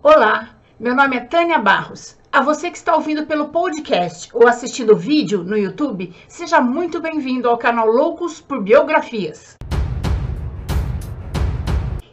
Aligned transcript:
Olá, 0.00 0.50
meu 0.78 0.94
nome 0.94 1.16
é 1.16 1.20
Tânia 1.20 1.58
Barros. 1.58 2.16
A 2.30 2.40
você 2.40 2.70
que 2.70 2.76
está 2.76 2.94
ouvindo 2.94 3.26
pelo 3.26 3.48
podcast 3.48 4.30
ou 4.32 4.46
assistindo 4.46 4.92
o 4.92 4.96
vídeo 4.96 5.42
no 5.42 5.58
YouTube, 5.58 6.14
seja 6.28 6.60
muito 6.60 7.00
bem-vindo 7.00 7.48
ao 7.48 7.58
canal 7.58 7.88
Loucos 7.88 8.40
por 8.40 8.62
Biografias. 8.62 9.56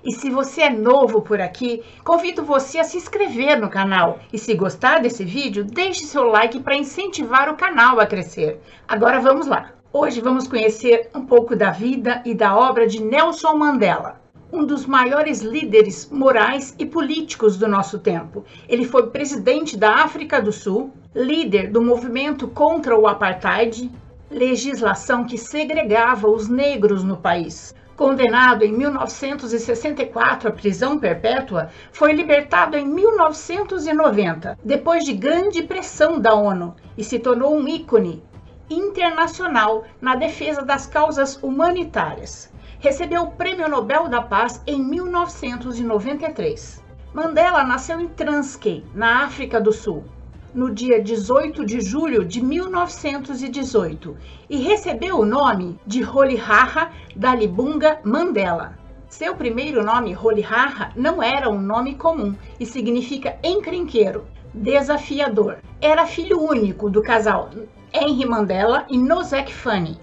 E 0.04 0.12
se 0.12 0.32
você 0.32 0.64
é 0.64 0.70
novo 0.72 1.22
por 1.22 1.40
aqui, 1.40 1.84
convido 2.04 2.44
você 2.44 2.80
a 2.80 2.84
se 2.84 2.98
inscrever 2.98 3.62
no 3.62 3.70
canal. 3.70 4.18
E 4.34 4.40
se 4.40 4.56
gostar 4.56 5.00
desse 5.00 5.24
vídeo, 5.24 5.64
deixe 5.64 6.06
seu 6.06 6.24
like 6.24 6.60
para 6.62 6.76
incentivar 6.76 7.50
o 7.50 7.56
canal 7.56 8.00
a 8.00 8.08
crescer. 8.08 8.60
Agora 8.88 9.20
vamos 9.20 9.46
lá. 9.46 9.74
Hoje 9.94 10.22
vamos 10.22 10.48
conhecer 10.48 11.12
um 11.14 11.24
pouco 11.24 11.56
da 11.56 11.70
vida 11.70 12.24
e 12.26 12.34
da 12.34 12.58
obra 12.58 12.88
de 12.88 13.00
Nelson 13.04 13.56
Mandela 13.56 14.25
um 14.56 14.66
dos 14.66 14.86
maiores 14.86 15.42
líderes 15.42 16.10
morais 16.10 16.74
e 16.80 16.86
políticos 16.86 17.58
do 17.58 17.68
nosso 17.68 18.00
tempo. 18.00 18.46
Ele 18.70 18.86
foi 18.86 19.08
presidente 19.08 19.76
da 19.76 19.96
África 19.96 20.42
do 20.42 20.54
Sul, 20.54 20.94
líder 21.14 21.70
do 21.70 21.82
movimento 21.82 22.48
contra 22.48 22.98
o 22.98 23.06
apartheid, 23.06 23.92
legislação 24.32 25.26
que 25.26 25.38
segregava 25.38 26.30
os 26.30 26.48
negros 26.48 27.04
no 27.04 27.18
país. 27.18 27.76
Condenado 27.98 28.64
em 28.64 28.72
1964 28.72 30.48
à 30.48 30.52
prisão 30.54 30.98
perpétua, 31.00 31.70
foi 31.92 32.14
libertado 32.14 32.78
em 32.78 32.88
1990, 32.88 34.58
depois 34.64 35.04
de 35.04 35.12
grande 35.12 35.64
pressão 35.64 36.18
da 36.18 36.34
ONU, 36.34 36.76
e 36.98 37.04
se 37.04 37.20
tornou 37.20 37.54
um 37.54 37.68
ícone 37.68 38.24
internacional 38.70 39.84
na 40.00 40.16
defesa 40.16 40.62
das 40.62 40.86
causas 40.86 41.38
humanitárias 41.44 42.55
recebeu 42.80 43.24
o 43.24 43.32
Prêmio 43.32 43.68
Nobel 43.70 44.08
da 44.08 44.22
Paz 44.22 44.62
em 44.68 44.80
1993. 44.82 46.84
Mandela 47.14 47.64
nasceu 47.64 48.00
em 48.00 48.08
Transkei, 48.08 48.84
na 48.94 49.24
África 49.24 49.60
do 49.62 49.72
Sul, 49.72 50.04
no 50.54 50.74
dia 50.74 51.02
18 51.02 51.66
de 51.66 51.82
julho 51.82 52.26
de 52.26 52.42
1918 52.42 54.18
e 54.50 54.58
recebeu 54.58 55.20
o 55.20 55.26
nome 55.26 55.80
de 55.86 56.02
Rolihaha 56.02 56.92
Dalibunga 57.16 58.00
Mandela. 58.04 58.78
Seu 59.10 59.36
primeiro 59.36 59.84
nome, 59.84 60.14
Rolihaha, 60.14 60.92
não 60.96 61.22
era 61.22 61.50
um 61.50 61.60
nome 61.60 61.96
comum 61.96 62.36
e 62.60 62.66
significa 62.66 63.38
encrenqueiro, 63.44 64.26
desafiador. 64.54 65.58
Era 65.82 66.06
filho 66.06 66.42
único 66.42 66.90
do 66.90 67.02
casal 67.02 67.50
Henry 67.94 68.26
Mandela 68.26 68.86
e 68.90 68.98
Nozek 68.98 69.54
Fanny 69.54 69.98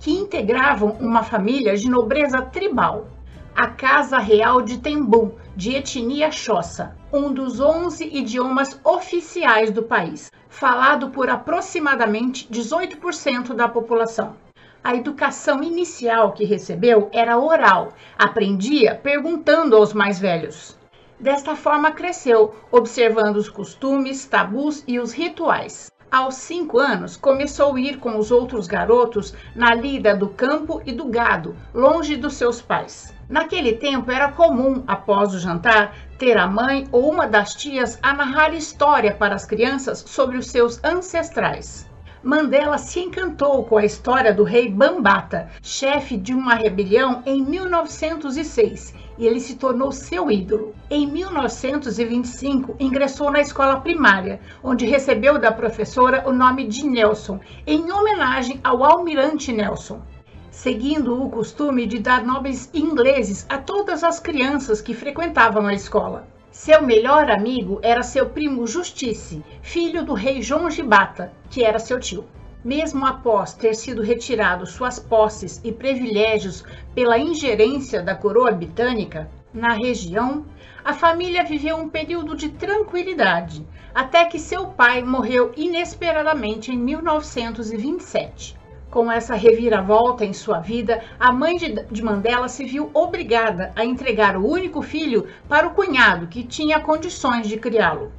que 0.00 0.10
integravam 0.10 0.96
uma 1.00 1.22
família 1.22 1.76
de 1.76 1.88
nobreza 1.88 2.42
tribal, 2.42 3.06
a 3.54 3.68
Casa 3.68 4.18
Real 4.18 4.60
de 4.60 4.78
Tembu, 4.78 5.34
de 5.56 5.74
etnia 5.74 6.30
Xhosa, 6.30 6.94
um 7.10 7.32
dos 7.32 7.58
11 7.58 8.04
idiomas 8.04 8.78
oficiais 8.84 9.70
do 9.70 9.82
país, 9.82 10.30
falado 10.48 11.08
por 11.08 11.30
aproximadamente 11.30 12.46
18% 12.52 13.54
da 13.54 13.66
população. 13.66 14.36
A 14.84 14.94
educação 14.94 15.62
inicial 15.62 16.32
que 16.32 16.44
recebeu 16.44 17.08
era 17.12 17.38
oral, 17.38 17.94
aprendia 18.18 18.94
perguntando 18.94 19.74
aos 19.74 19.92
mais 19.92 20.20
velhos. 20.20 20.78
Desta 21.18 21.56
forma 21.56 21.90
cresceu, 21.92 22.54
observando 22.70 23.36
os 23.36 23.48
costumes, 23.48 24.26
tabus 24.26 24.84
e 24.86 25.00
os 25.00 25.12
rituais. 25.12 25.90
Aos 26.10 26.36
cinco 26.36 26.78
anos, 26.78 27.16
começou 27.16 27.74
a 27.74 27.80
ir 27.80 27.98
com 27.98 28.16
os 28.16 28.30
outros 28.30 28.68
garotos 28.68 29.34
na 29.54 29.74
lida 29.74 30.14
do 30.14 30.28
campo 30.28 30.80
e 30.86 30.92
do 30.92 31.06
gado, 31.06 31.56
longe 31.74 32.16
dos 32.16 32.34
seus 32.34 32.62
pais. 32.62 33.12
Naquele 33.28 33.72
tempo 33.72 34.10
era 34.10 34.30
comum, 34.30 34.84
após 34.86 35.34
o 35.34 35.38
jantar, 35.38 35.96
ter 36.16 36.38
a 36.38 36.46
mãe 36.46 36.86
ou 36.92 37.10
uma 37.10 37.26
das 37.26 37.54
tias 37.54 37.98
a 38.00 38.14
narrar 38.14 38.54
história 38.54 39.12
para 39.12 39.34
as 39.34 39.44
crianças 39.44 40.04
sobre 40.06 40.36
os 40.38 40.46
seus 40.46 40.82
ancestrais. 40.84 41.90
Mandela 42.26 42.76
se 42.76 42.98
encantou 42.98 43.62
com 43.62 43.78
a 43.78 43.84
história 43.84 44.34
do 44.34 44.42
rei 44.42 44.68
Bambata, 44.68 45.48
chefe 45.62 46.16
de 46.16 46.34
uma 46.34 46.56
rebelião 46.56 47.22
em 47.24 47.40
1906 47.40 48.92
e 49.16 49.24
ele 49.24 49.38
se 49.38 49.54
tornou 49.54 49.92
seu 49.92 50.28
ídolo. 50.28 50.74
Em 50.90 51.06
1925, 51.06 52.74
ingressou 52.80 53.30
na 53.30 53.40
escola 53.40 53.80
primária, 53.80 54.40
onde 54.60 54.84
recebeu 54.84 55.38
da 55.38 55.52
professora 55.52 56.24
o 56.26 56.32
nome 56.32 56.66
de 56.66 56.84
Nelson, 56.84 57.38
em 57.64 57.92
homenagem 57.92 58.58
ao 58.64 58.82
almirante 58.82 59.52
Nelson. 59.52 60.02
Seguindo 60.50 61.22
o 61.22 61.30
costume 61.30 61.86
de 61.86 62.00
dar 62.00 62.24
nomes 62.24 62.68
ingleses 62.74 63.46
a 63.48 63.56
todas 63.56 64.02
as 64.02 64.18
crianças 64.18 64.80
que 64.80 64.94
frequentavam 64.94 65.64
a 65.64 65.74
escola. 65.74 66.26
Seu 66.58 66.80
melhor 66.80 67.30
amigo 67.30 67.78
era 67.82 68.02
seu 68.02 68.30
primo 68.30 68.66
Justice, 68.66 69.44
filho 69.60 70.02
do 70.02 70.14
rei 70.14 70.40
João 70.40 70.70
Gibata, 70.70 71.30
que 71.50 71.62
era 71.62 71.78
seu 71.78 72.00
tio. 72.00 72.24
Mesmo 72.64 73.04
após 73.04 73.52
ter 73.52 73.74
sido 73.74 74.00
retirado 74.00 74.64
suas 74.64 74.98
posses 74.98 75.60
e 75.62 75.70
privilégios 75.70 76.64
pela 76.94 77.18
ingerência 77.18 78.02
da 78.02 78.14
coroa 78.14 78.52
britânica 78.52 79.30
na 79.52 79.74
região, 79.74 80.46
a 80.82 80.94
família 80.94 81.44
viveu 81.44 81.76
um 81.76 81.90
período 81.90 82.34
de 82.34 82.48
tranquilidade, 82.48 83.62
até 83.94 84.24
que 84.24 84.38
seu 84.38 84.68
pai 84.68 85.02
morreu 85.02 85.52
inesperadamente 85.58 86.72
em 86.72 86.78
1927. 86.78 88.56
Com 88.96 89.12
essa 89.12 89.34
reviravolta 89.34 90.24
em 90.24 90.32
sua 90.32 90.58
vida, 90.58 91.02
a 91.20 91.30
mãe 91.30 91.54
de 91.90 92.02
Mandela 92.02 92.48
se 92.48 92.64
viu 92.64 92.90
obrigada 92.94 93.70
a 93.76 93.84
entregar 93.84 94.38
o 94.38 94.46
único 94.48 94.80
filho 94.80 95.26
para 95.46 95.66
o 95.66 95.74
cunhado, 95.74 96.28
que 96.28 96.42
tinha 96.42 96.80
condições 96.80 97.46
de 97.46 97.58
criá-lo. 97.58 98.10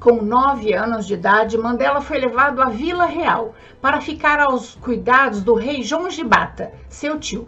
Com 0.00 0.20
nove 0.20 0.74
anos 0.74 1.06
de 1.06 1.14
idade, 1.14 1.56
Mandela 1.56 2.00
foi 2.00 2.18
levado 2.18 2.60
à 2.60 2.68
Vila 2.68 3.06
Real 3.06 3.54
para 3.80 4.00
ficar 4.00 4.40
aos 4.40 4.74
cuidados 4.74 5.40
do 5.40 5.54
rei 5.54 5.84
João 5.84 6.10
Gibata, 6.10 6.72
seu 6.88 7.20
tio. 7.20 7.46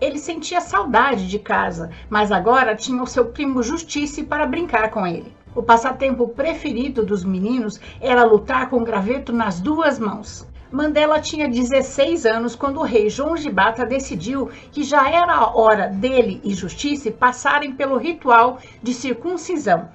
Ele 0.00 0.18
sentia 0.18 0.60
saudade 0.60 1.28
de 1.28 1.38
casa, 1.38 1.88
mas 2.10 2.32
agora 2.32 2.74
tinha 2.74 3.00
o 3.00 3.06
seu 3.06 3.26
primo 3.26 3.62
Justice 3.62 4.24
para 4.24 4.44
brincar 4.44 4.90
com 4.90 5.06
ele. 5.06 5.32
O 5.54 5.62
passatempo 5.62 6.26
preferido 6.26 7.06
dos 7.06 7.22
meninos 7.22 7.80
era 8.00 8.24
lutar 8.24 8.70
com 8.70 8.82
graveto 8.82 9.32
nas 9.32 9.60
duas 9.60 10.00
mãos. 10.00 10.47
Mandela 10.70 11.20
tinha 11.20 11.48
16 11.48 12.26
anos 12.26 12.54
quando 12.54 12.78
o 12.78 12.84
rei 12.84 13.08
João 13.08 13.36
Gibata 13.36 13.86
decidiu 13.86 14.50
que 14.70 14.82
já 14.82 15.10
era 15.10 15.32
a 15.32 15.56
hora 15.56 15.88
dele 15.88 16.40
e 16.44 16.52
Justice 16.52 17.10
passarem 17.10 17.72
pelo 17.72 17.96
ritual 17.96 18.58
de 18.82 18.92
circuncisão 18.92 19.88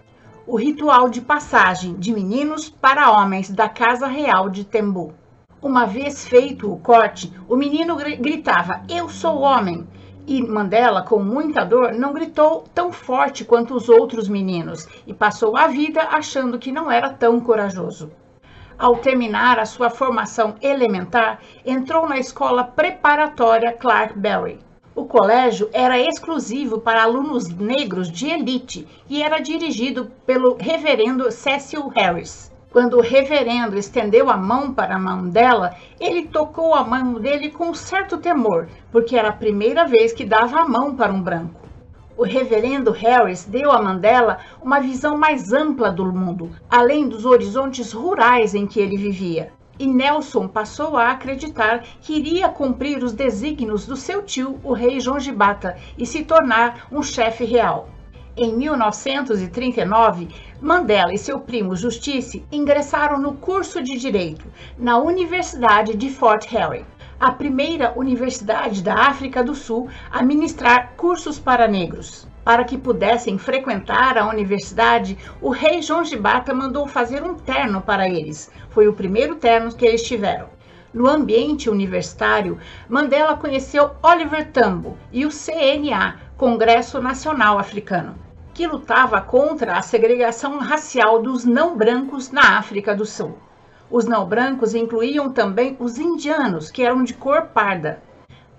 o 0.45 0.57
ritual 0.57 1.07
de 1.09 1.21
passagem 1.21 1.93
de 1.95 2.11
meninos 2.11 2.69
para 2.69 3.11
homens 3.11 3.49
da 3.49 3.69
Casa 3.69 4.07
Real 4.07 4.49
de 4.49 4.65
Tembu. 4.65 5.13
Uma 5.61 5.85
vez 5.85 6.27
feito 6.27 6.69
o 6.69 6.77
corte, 6.77 7.31
o 7.47 7.55
menino 7.55 7.95
gritava: 7.95 8.81
Eu 8.89 9.07
sou 9.07 9.39
homem! 9.39 9.87
E 10.25 10.41
Mandela, 10.41 11.01
com 11.01 11.19
muita 11.19 11.63
dor, 11.63 11.93
não 11.93 12.13
gritou 12.13 12.63
tão 12.73 12.91
forte 12.91 13.43
quanto 13.45 13.75
os 13.75 13.89
outros 13.89 14.27
meninos 14.27 14.87
e 15.05 15.13
passou 15.13 15.55
a 15.55 15.67
vida 15.67 16.01
achando 16.01 16.59
que 16.59 16.71
não 16.71 16.89
era 16.89 17.09
tão 17.09 17.39
corajoso. 17.39 18.09
Ao 18.77 18.97
terminar 18.97 19.59
a 19.59 19.65
sua 19.65 19.89
formação 19.89 20.55
elementar, 20.61 21.39
entrou 21.65 22.07
na 22.07 22.17
escola 22.17 22.63
preparatória 22.63 23.73
Clark 23.73 24.17
Berry 24.17 24.59
o 24.95 25.05
colégio 25.05 25.69
era 25.73 25.99
exclusivo 25.99 26.79
para 26.79 27.01
alunos 27.01 27.49
negros 27.49 28.11
de 28.11 28.27
elite 28.27 28.87
e 29.09 29.23
era 29.23 29.39
dirigido 29.39 30.11
pelo 30.23 30.55
reverendo 30.55 31.31
Cecil 31.31 31.87
Harris. 31.87 32.51
Quando 32.71 32.97
o 32.97 33.01
reverendo 33.01 33.77
estendeu 33.77 34.29
a 34.29 34.37
mão 34.37 34.71
para 34.71 34.95
a 34.95 34.99
mão 34.99 35.27
dela, 35.29 35.75
ele 35.99 36.27
tocou 36.27 36.75
a 36.75 36.83
mão 36.83 37.15
dele 37.15 37.49
com 37.49 37.73
certo 37.73 38.17
temor, 38.17 38.67
porque 38.91 39.15
era 39.15 39.29
a 39.29 39.33
primeira 39.33 39.85
vez 39.85 40.13
que 40.13 40.25
dava 40.25 40.59
a 40.59 40.67
mão 40.67 40.95
para 40.95 41.11
um 41.11 41.21
branco. 41.21 41.62
O 42.23 42.25
reverendo 42.25 42.89
Harris 42.89 43.43
deu 43.43 43.69
a 43.69 43.81
Mandela 43.81 44.37
uma 44.61 44.79
visão 44.79 45.17
mais 45.17 45.51
ampla 45.51 45.91
do 45.91 46.05
mundo, 46.05 46.51
além 46.69 47.09
dos 47.09 47.25
horizontes 47.25 47.91
rurais 47.91 48.55
em 48.55 48.65
que 48.65 48.79
ele 48.79 48.95
vivia 48.95 49.51
e 49.77 49.85
Nelson 49.85 50.47
passou 50.47 50.95
a 50.95 51.11
acreditar 51.11 51.83
que 51.99 52.13
iria 52.13 52.47
cumprir 52.47 53.03
os 53.03 53.11
desígnios 53.11 53.85
do 53.85 53.97
seu 53.97 54.21
tio, 54.23 54.57
o 54.63 54.71
rei 54.71 55.01
João 55.01 55.19
Gibata, 55.19 55.75
e 55.97 56.05
se 56.05 56.23
tornar 56.23 56.87
um 56.89 57.03
chefe 57.03 57.43
real. 57.43 57.89
Em 58.37 58.55
1939, 58.55 60.29
Mandela 60.61 61.13
e 61.13 61.17
seu 61.17 61.41
primo 61.41 61.75
Justice 61.75 62.45
ingressaram 62.49 63.19
no 63.19 63.33
curso 63.33 63.83
de 63.83 63.97
Direito 63.97 64.45
na 64.77 64.97
Universidade 64.97 65.93
de 65.97 66.09
Fort 66.09 66.47
Hare, 66.55 66.85
a 67.23 67.31
primeira 67.31 67.93
universidade 67.95 68.83
da 68.83 68.95
África 68.95 69.41
do 69.41 69.55
Sul 69.55 69.87
a 70.11 70.21
ministrar 70.21 70.91
cursos 70.97 71.39
para 71.39 71.69
negros. 71.69 72.27
Para 72.43 72.65
que 72.65 72.77
pudessem 72.77 73.37
frequentar 73.37 74.17
a 74.17 74.27
universidade, 74.27 75.17
o 75.39 75.49
rei 75.49 75.81
João 75.81 76.03
Gibata 76.03 76.53
mandou 76.53 76.85
fazer 76.85 77.23
um 77.23 77.33
terno 77.35 77.79
para 77.79 78.09
eles. 78.09 78.51
Foi 78.71 78.89
o 78.89 78.93
primeiro 78.93 79.35
terno 79.35 79.73
que 79.73 79.85
eles 79.85 80.03
tiveram. 80.03 80.49
No 80.93 81.07
ambiente 81.07 81.69
universitário, 81.69 82.59
Mandela 82.89 83.37
conheceu 83.37 83.91
Oliver 84.03 84.51
Tambo 84.51 84.97
e 85.09 85.25
o 85.25 85.29
CNA, 85.29 86.19
Congresso 86.35 87.01
Nacional 87.01 87.57
Africano. 87.57 88.15
que 88.53 88.67
lutava 88.67 89.21
contra 89.21 89.77
a 89.77 89.81
segregação 89.81 90.59
racial 90.59 91.21
dos 91.21 91.45
não 91.45 91.77
brancos 91.77 92.31
na 92.31 92.57
África 92.59 92.93
do 92.93 93.05
Sul. 93.05 93.37
Os 93.95 94.05
não 94.05 94.25
brancos 94.25 94.73
incluíam 94.73 95.31
também 95.31 95.77
os 95.79 95.99
indianos, 95.99 96.71
que 96.71 96.81
eram 96.81 97.03
de 97.03 97.13
cor 97.13 97.49
parda. 97.53 98.01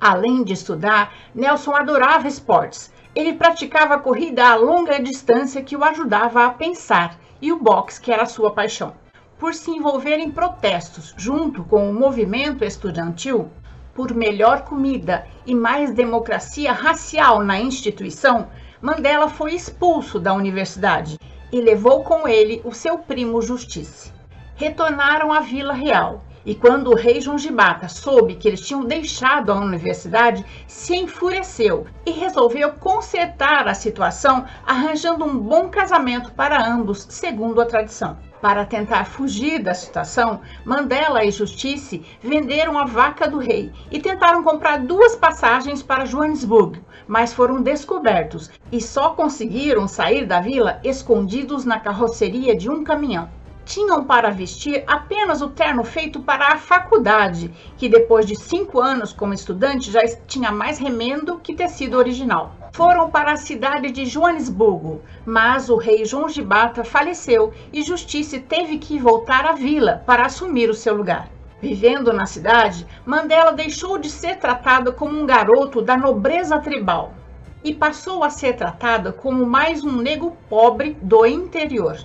Além 0.00 0.44
de 0.44 0.52
estudar, 0.52 1.12
Nelson 1.34 1.75
adorava 1.75 2.28
esportes. 2.28 2.92
Ele 3.16 3.32
praticava 3.32 3.98
corrida 3.98 4.46
a 4.46 4.54
longa 4.54 5.02
distância 5.02 5.60
que 5.60 5.76
o 5.76 5.82
ajudava 5.82 6.46
a 6.46 6.50
pensar 6.50 7.19
e 7.42 7.50
o 7.50 7.58
boxe, 7.58 8.00
que 8.00 8.12
era 8.12 8.26
sua 8.26 8.52
paixão. 8.52 8.94
Por 9.36 9.54
se 9.54 9.72
envolver 9.72 10.19
em 10.19 10.31
protestos 10.31 11.12
junto 11.16 11.64
com 11.64 11.90
o 11.90 11.92
movimento 11.92 12.62
estudantil 12.62 13.50
por 13.92 14.14
melhor 14.14 14.62
comida 14.62 15.26
e 15.44 15.52
mais 15.52 15.90
democracia 15.92 16.72
racial 16.72 17.42
na 17.42 17.58
instituição, 17.58 18.50
Mandela 18.81 19.28
foi 19.28 19.52
expulso 19.52 20.20
da 20.20 20.32
universidade 20.32 21.19
e 21.50 21.60
levou 21.60 22.04
com 22.04 22.28
ele 22.28 22.62
o 22.64 22.72
seu 22.72 22.98
primo 22.98 23.42
Justice 23.42 24.14
retornaram 24.56 25.33
à 25.33 25.41
Vila 25.41 25.73
Real. 25.73 26.23
E 26.47 26.55
quando 26.55 26.91
o 26.91 26.95
rei 26.95 27.23
João 27.23 27.39
Gibata 27.39 27.89
soube 27.89 28.35
que 28.35 28.47
eles 28.47 28.61
tinham 28.61 28.85
deixado 28.85 29.51
a 29.51 29.55
universidade, 29.55 30.45
se 30.69 30.95
enfureceu 30.95 31.87
e 32.05 32.11
resolveu 32.11 32.73
consertar 32.73 33.67
a 33.67 33.73
situação, 33.73 34.45
arranjando 34.67 35.25
um 35.25 35.39
bom 35.39 35.71
casamento 35.71 36.33
para 36.33 36.62
ambos, 36.62 37.06
segundo 37.09 37.62
a 37.62 37.67
tradição. 37.67 38.19
Para 38.43 38.67
tentar 38.67 39.06
fugir 39.06 39.62
da 39.62 39.73
situação, 39.73 40.43
Mandela 40.67 41.25
e 41.25 41.31
Justice 41.31 42.05
venderam 42.21 42.79
a 42.79 42.85
vaca 42.85 43.27
do 43.27 43.39
rei 43.39 43.73
e 43.91 43.99
tentaram 43.99 44.43
comprar 44.43 44.81
duas 44.81 45.17
passagens 45.17 45.83
para 45.83 46.05
Joanesburgo, 46.05 46.77
mas 47.09 47.33
foram 47.33 47.62
descobertos 47.62 48.51
e 48.71 48.83
só 48.83 49.11
conseguiram 49.15 49.89
sair 49.89 50.27
da 50.27 50.41
vila 50.41 50.79
escondidos 50.85 51.65
na 51.65 51.81
carroceria 51.81 52.55
de 52.55 52.69
um 52.69 52.85
caminhão 52.85 53.31
tinham 53.64 54.05
para 54.05 54.31
vestir 54.31 54.84
apenas 54.87 55.43
o 55.43 55.49
terno 55.49 55.82
feito 55.84 56.20
para 56.20 56.49
a 56.49 56.58
faculdade, 56.58 57.50
que 57.76 57.88
depois 57.88 58.26
de 58.26 58.37
cinco 58.37 58.81
anos 58.81 59.12
como 59.12 59.34
estudante 59.34 59.90
já 59.90 60.00
tinha 60.26 60.52
mais 60.52 60.78
remendo 60.78 61.38
que 61.38 61.55
tecido 61.55 61.99
original. 61.99 62.55
Foram 62.72 63.11
para 63.11 63.32
a 63.32 63.37
cidade 63.37 63.90
de 63.90 64.05
Joanesburgo, 64.05 65.00
mas 65.25 65.70
o 65.70 65.76
rei 65.76 66.05
João 66.05 66.28
Gibata 66.28 66.84
faleceu 66.84 67.52
e 67.72 67.82
Justiça 67.82 68.38
teve 68.38 68.78
que 68.78 68.99
voltar 68.99 69.46
à 69.46 69.52
vila 69.52 70.02
para 70.05 70.26
assumir 70.26 70.69
o 70.69 70.75
seu 70.75 70.94
lugar. 70.94 71.28
Vivendo 71.60 72.12
na 72.12 72.26
cidade, 72.26 72.87
Mandela 73.06 73.52
deixou 73.52 73.96
de 73.96 74.10
ser 74.10 74.37
tratado 74.37 74.93
como 74.93 75.19
um 75.19 75.25
garoto 75.25 75.81
da 75.81 75.96
nobreza 75.96 76.58
tribal 76.58 77.14
e 77.64 77.72
passou 77.72 78.22
a 78.22 78.28
ser 78.28 78.55
tratado 78.56 79.14
como 79.14 79.46
mais 79.46 79.82
um 79.82 79.96
negro 79.96 80.37
pobre 80.50 80.99
do 81.00 81.25
interior. 81.25 81.96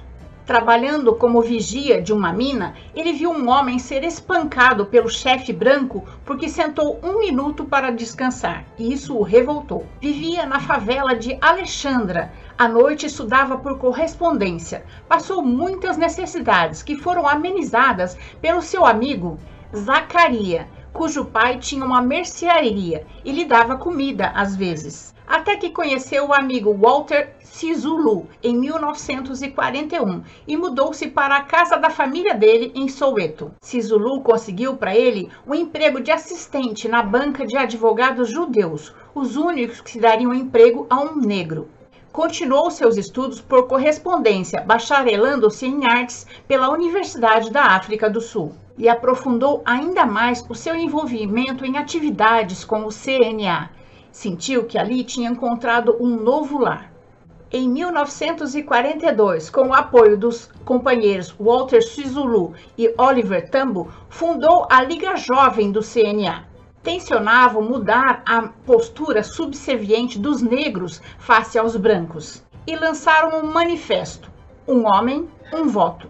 Trabalhando 0.50 1.14
como 1.14 1.44
vigia 1.44 2.02
de 2.02 2.12
uma 2.12 2.34
mina, 2.34 2.74
ele 2.96 3.14
viu 3.14 3.30
um 3.30 3.48
homem 3.48 3.78
ser 3.78 4.04
espancado 4.04 4.84
pelo 4.88 5.08
chefe 5.08 5.54
branco 5.54 6.04
porque 6.26 6.50
sentou 6.50 7.00
um 7.04 7.20
minuto 7.20 7.66
para 7.66 7.92
descansar, 7.92 8.66
e 8.76 8.92
isso 8.92 9.16
o 9.16 9.22
revoltou. 9.22 9.86
Vivia 10.02 10.48
na 10.48 10.60
favela 10.60 11.16
de 11.16 11.38
Alexandra. 11.40 12.34
À 12.58 12.68
noite 12.68 13.06
estudava 13.06 13.60
por 13.60 13.78
correspondência. 13.78 14.84
Passou 15.08 15.44
muitas 15.44 15.98
necessidades 15.98 16.82
que 16.82 16.96
foram 16.96 17.28
amenizadas 17.28 18.18
pelo 18.42 18.64
seu 18.64 18.88
amigo 18.88 19.38
Zacaria, 19.72 20.68
cujo 20.92 21.26
pai 21.26 21.60
tinha 21.60 21.86
uma 21.86 22.02
mercearia 22.02 23.06
e 23.24 23.32
lhe 23.32 23.46
dava 23.46 23.78
comida 23.78 24.32
às 24.34 24.56
vezes 24.56 25.14
até 25.30 25.56
que 25.56 25.70
conheceu 25.70 26.26
o 26.26 26.34
amigo 26.34 26.74
Walter 26.74 27.36
Sisulu 27.40 28.28
em 28.42 28.58
1941 28.58 30.24
e 30.48 30.58
mudou-se 30.58 31.08
para 31.08 31.38
a 31.38 31.44
casa 31.44 31.78
da 31.78 31.92
família 31.92 32.34
dele 32.34 32.72
em 32.74 32.90
Soweto. 32.90 33.52
Sisulu 33.62 34.22
conseguiu 34.22 34.76
para 34.76 34.96
ele 34.96 35.30
um 35.46 35.54
emprego 35.54 36.02
de 36.02 36.12
assistente 36.12 36.88
na 36.88 37.04
banca 37.04 37.46
de 37.46 37.56
advogados 37.56 38.32
judeus, 38.32 38.92
os 39.14 39.36
únicos 39.36 39.82
que 39.82 40.00
dariam 40.00 40.34
emprego 40.34 40.88
a 40.90 41.00
um 41.00 41.18
negro. 41.18 41.70
Continuou 42.12 42.72
seus 42.72 42.98
estudos 42.98 43.40
por 43.40 43.68
correspondência, 43.68 44.62
bacharelando-se 44.62 45.68
em 45.68 45.86
artes 45.86 46.26
pela 46.48 46.72
Universidade 46.72 47.52
da 47.52 47.66
África 47.66 48.10
do 48.10 48.20
Sul 48.20 48.56
e 48.80 48.90
aprofundou 48.90 49.62
ainda 49.64 50.08
mais 50.08 50.44
o 50.50 50.56
seu 50.56 50.76
envolvimento 50.76 51.66
em 51.66 51.78
atividades 51.78 52.64
com 52.64 52.86
o 52.86 52.90
CNA, 52.90 53.70
Sentiu 54.12 54.66
que 54.66 54.78
ali 54.78 55.04
tinha 55.04 55.30
encontrado 55.30 55.96
um 56.00 56.08
novo 56.08 56.58
lar. 56.58 56.92
Em 57.52 57.68
1942, 57.68 59.50
com 59.50 59.70
o 59.70 59.74
apoio 59.74 60.18
dos 60.18 60.52
companheiros 60.64 61.34
Walter 61.40 61.82
Sisulu 61.82 62.54
e 62.78 62.94
Oliver 62.98 63.50
Tambo, 63.50 63.92
fundou 64.08 64.68
a 64.70 64.84
Liga 64.84 65.16
Jovem 65.16 65.72
do 65.72 65.82
CNA. 65.82 66.46
Tensionavam 66.84 67.62
mudar 67.62 68.22
a 68.26 68.50
postura 68.66 69.24
subserviente 69.24 70.20
dos 70.20 70.42
negros 70.42 71.02
face 71.18 71.58
aos 71.58 71.76
brancos 71.76 72.44
e 72.68 72.76
lançaram 72.76 73.40
um 73.40 73.52
manifesto, 73.52 74.32
Um 74.68 74.86
Homem, 74.86 75.28
um 75.52 75.68
Voto, 75.68 76.08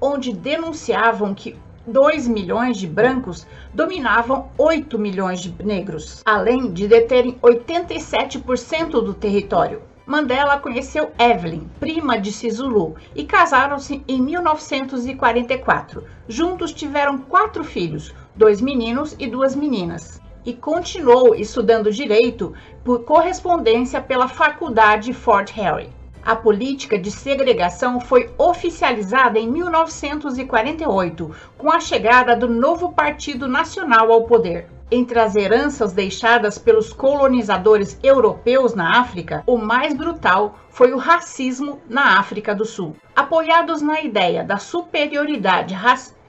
onde 0.00 0.32
denunciavam 0.32 1.34
que 1.34 1.56
2 1.90 2.28
milhões 2.28 2.76
de 2.76 2.86
brancos 2.86 3.46
dominavam 3.74 4.48
8 4.56 4.96
milhões 4.96 5.40
de 5.40 5.52
negros, 5.64 6.22
além 6.24 6.72
de 6.72 6.86
deterem 6.86 7.36
87% 7.42 8.90
do 9.02 9.12
território. 9.12 9.82
Mandela 10.06 10.58
conheceu 10.58 11.10
Evelyn, 11.18 11.68
prima 11.78 12.18
de 12.18 12.32
Sisulu, 12.32 12.94
e 13.14 13.24
casaram-se 13.24 14.02
em 14.06 14.22
1944. 14.22 16.04
Juntos 16.28 16.72
tiveram 16.72 17.18
quatro 17.18 17.64
filhos, 17.64 18.14
dois 18.34 18.60
meninos 18.60 19.16
e 19.18 19.26
duas 19.26 19.56
meninas. 19.56 20.20
E 20.44 20.54
continuou 20.54 21.34
estudando 21.34 21.92
direito 21.92 22.54
por 22.84 23.04
correspondência 23.04 24.00
pela 24.00 24.28
Faculdade 24.28 25.12
Fort 25.12 25.50
Harry. 25.52 25.90
A 26.22 26.36
política 26.36 26.98
de 26.98 27.10
segregação 27.10 27.98
foi 27.98 28.30
oficializada 28.36 29.38
em 29.38 29.50
1948, 29.50 31.34
com 31.56 31.72
a 31.72 31.80
chegada 31.80 32.36
do 32.36 32.46
novo 32.46 32.92
Partido 32.92 33.48
Nacional 33.48 34.12
ao 34.12 34.24
poder. 34.24 34.68
Entre 34.90 35.18
as 35.18 35.34
heranças 35.34 35.94
deixadas 35.94 36.58
pelos 36.58 36.92
colonizadores 36.92 37.98
europeus 38.02 38.74
na 38.74 39.00
África, 39.00 39.42
o 39.46 39.56
mais 39.56 39.94
brutal 39.94 40.58
foi 40.68 40.92
o 40.92 40.98
racismo 40.98 41.80
na 41.88 42.18
África 42.18 42.54
do 42.54 42.66
Sul. 42.66 42.94
Apoiados 43.16 43.80
na 43.80 44.02
ideia 44.02 44.44
da 44.44 44.58
superioridade 44.58 45.74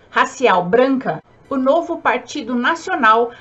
racial 0.09 0.63
branca, 0.63 1.21
o 1.49 1.57
novo 1.57 1.97
Partido 1.97 2.55
Nacional 2.55 3.31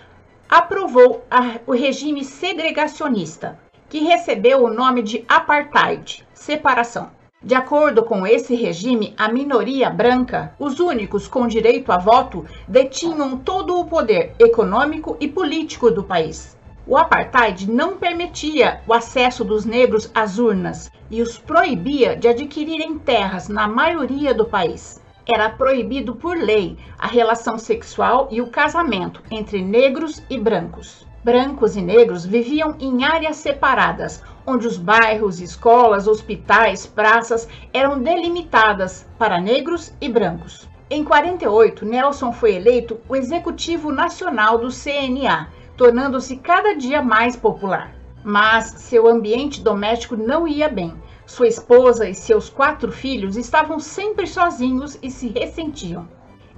aprovou 0.48 1.24
a, 1.30 1.60
o 1.64 1.72
regime 1.72 2.24
segregacionista, 2.24 3.56
que 3.88 4.00
recebeu 4.00 4.64
o 4.64 4.74
nome 4.74 5.00
de 5.02 5.24
apartheid 5.28 6.26
separação. 6.40 7.10
De 7.42 7.54
acordo 7.54 8.02
com 8.02 8.26
esse 8.26 8.54
regime, 8.54 9.14
a 9.16 9.30
minoria 9.30 9.90
branca, 9.90 10.54
os 10.58 10.80
únicos 10.80 11.28
com 11.28 11.46
direito 11.46 11.92
a 11.92 11.98
voto, 11.98 12.46
detinham 12.66 13.36
todo 13.36 13.78
o 13.78 13.84
poder 13.84 14.34
econômico 14.38 15.16
e 15.20 15.28
político 15.28 15.90
do 15.90 16.02
país. 16.02 16.56
O 16.86 16.96
apartheid 16.96 17.70
não 17.70 17.98
permitia 17.98 18.80
o 18.86 18.94
acesso 18.94 19.44
dos 19.44 19.66
negros 19.66 20.10
às 20.14 20.38
urnas 20.38 20.90
e 21.10 21.20
os 21.20 21.38
proibia 21.38 22.16
de 22.16 22.26
adquirirem 22.26 22.98
terras 22.98 23.48
na 23.48 23.68
maioria 23.68 24.32
do 24.32 24.46
país. 24.46 25.00
Era 25.26 25.50
proibido 25.50 26.16
por 26.16 26.36
lei 26.36 26.78
a 26.98 27.06
relação 27.06 27.58
sexual 27.58 28.28
e 28.30 28.40
o 28.40 28.50
casamento 28.50 29.22
entre 29.30 29.62
negros 29.62 30.22
e 30.30 30.38
brancos. 30.38 31.06
Brancos 31.22 31.76
e 31.76 31.82
negros 31.82 32.24
viviam 32.24 32.74
em 32.80 33.04
áreas 33.04 33.36
separadas, 33.36 34.22
onde 34.46 34.66
os 34.66 34.78
bairros, 34.78 35.38
escolas, 35.38 36.08
hospitais, 36.08 36.86
praças 36.86 37.46
eram 37.74 38.00
delimitadas 38.00 39.06
para 39.18 39.38
negros 39.38 39.92
e 40.00 40.08
brancos. 40.08 40.66
Em 40.88 41.04
48, 41.04 41.84
Nelson 41.84 42.32
foi 42.32 42.54
eleito 42.54 42.98
o 43.06 43.14
executivo 43.14 43.92
nacional 43.92 44.56
do 44.56 44.68
CNA, 44.68 45.48
tornando-se 45.76 46.38
cada 46.38 46.72
dia 46.72 47.02
mais 47.02 47.36
popular. 47.36 47.94
Mas 48.24 48.64
seu 48.78 49.06
ambiente 49.06 49.60
doméstico 49.60 50.16
não 50.16 50.48
ia 50.48 50.70
bem. 50.70 50.94
Sua 51.26 51.46
esposa 51.46 52.08
e 52.08 52.14
seus 52.14 52.48
quatro 52.48 52.90
filhos 52.90 53.36
estavam 53.36 53.78
sempre 53.78 54.26
sozinhos 54.26 54.98
e 55.02 55.10
se 55.10 55.28
ressentiam 55.28 56.08